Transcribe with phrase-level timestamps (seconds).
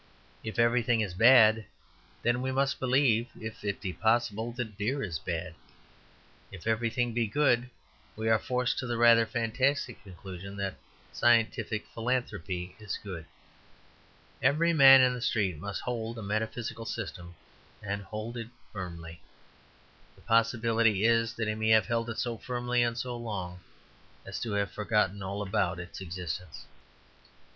[0.43, 1.63] If everything is bad,
[2.23, 5.53] then we must believe (if it be possible) that beer is bad;
[6.51, 7.69] if everything be good,
[8.15, 10.73] we are forced to the rather fantastic conclusion that
[11.13, 13.25] scientific philanthropy is good.
[14.41, 17.35] Every man in the street must hold a metaphysical system,
[17.79, 19.21] and hold it firmly.
[20.15, 23.59] The possibility is that he may have held it so firmly and so long
[24.25, 26.65] as to have forgotten all about its existence.